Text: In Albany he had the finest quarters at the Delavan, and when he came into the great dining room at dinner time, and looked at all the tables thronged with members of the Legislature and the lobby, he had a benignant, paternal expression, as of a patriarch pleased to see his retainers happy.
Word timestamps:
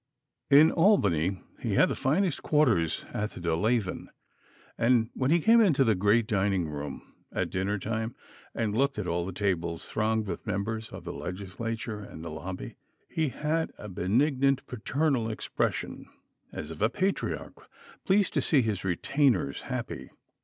In 0.49 0.71
Albany 0.71 1.43
he 1.59 1.75
had 1.75 1.89
the 1.89 1.95
finest 1.95 2.41
quarters 2.41 3.05
at 3.13 3.33
the 3.33 3.39
Delavan, 3.39 4.07
and 4.75 5.11
when 5.13 5.29
he 5.29 5.39
came 5.39 5.61
into 5.61 5.83
the 5.83 5.93
great 5.93 6.25
dining 6.25 6.67
room 6.67 7.13
at 7.31 7.51
dinner 7.51 7.77
time, 7.77 8.15
and 8.55 8.75
looked 8.75 8.97
at 8.97 9.05
all 9.05 9.27
the 9.27 9.31
tables 9.31 9.87
thronged 9.87 10.25
with 10.25 10.47
members 10.47 10.89
of 10.89 11.03
the 11.03 11.13
Legislature 11.13 11.99
and 11.99 12.25
the 12.25 12.31
lobby, 12.31 12.77
he 13.09 13.27
had 13.29 13.71
a 13.77 13.87
benignant, 13.87 14.65
paternal 14.65 15.29
expression, 15.29 16.09
as 16.51 16.71
of 16.71 16.81
a 16.81 16.89
patriarch 16.89 17.69
pleased 18.03 18.33
to 18.33 18.41
see 18.41 18.63
his 18.63 18.83
retainers 18.83 19.61
happy. 19.65 20.09